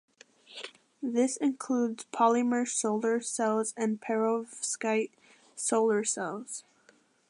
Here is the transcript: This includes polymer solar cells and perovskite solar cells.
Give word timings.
This 1.03 1.37
includes 1.37 2.07
polymer 2.11 2.67
solar 2.67 3.21
cells 3.21 3.71
and 3.77 4.01
perovskite 4.01 5.11
solar 5.55 6.03
cells. 6.03 6.63